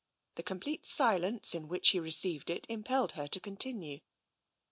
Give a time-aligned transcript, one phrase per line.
[0.33, 3.99] The complete silence in which he received it impelled her to continue.